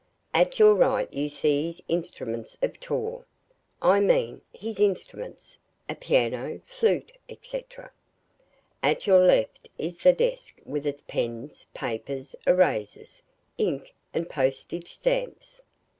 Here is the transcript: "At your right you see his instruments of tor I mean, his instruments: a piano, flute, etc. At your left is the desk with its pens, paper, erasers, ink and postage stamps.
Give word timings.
"At 0.33 0.57
your 0.57 0.73
right 0.73 1.13
you 1.13 1.29
see 1.29 1.65
his 1.65 1.83
instruments 1.87 2.57
of 2.63 2.79
tor 2.79 3.23
I 3.83 3.99
mean, 3.99 4.41
his 4.51 4.79
instruments: 4.79 5.59
a 5.87 5.93
piano, 5.93 6.59
flute, 6.65 7.11
etc. 7.29 7.91
At 8.81 9.05
your 9.05 9.19
left 9.21 9.69
is 9.77 9.99
the 9.99 10.11
desk 10.13 10.59
with 10.65 10.87
its 10.87 11.03
pens, 11.07 11.67
paper, 11.75 12.19
erasers, 12.47 13.21
ink 13.59 13.93
and 14.11 14.27
postage 14.27 14.91
stamps. 14.91 15.61